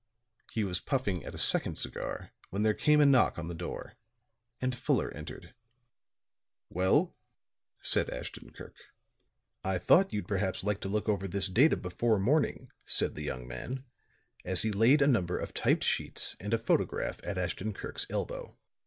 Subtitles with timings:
[0.51, 3.97] He was puffing at a second cigar when there came a knock on the door,
[4.59, 5.53] and Fuller entered.
[6.69, 7.15] "Well?"
[7.81, 8.73] said Ashton Kirk.
[9.63, 13.47] "I thought you'd perhaps like to look over this data before morning," said the young
[13.47, 13.83] man,
[14.43, 18.57] as he laid a number of typed sheets and a photograph at Ashton Kirk's elbow.